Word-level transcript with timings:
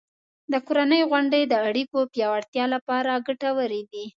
د 0.51 0.53
کورنۍ 0.67 1.01
غونډې 1.09 1.41
د 1.45 1.53
اړیکو 1.67 1.99
پیاوړتیا 2.13 2.65
لپاره 2.75 3.23
ګټورې 3.27 3.81
دي. 3.91 4.05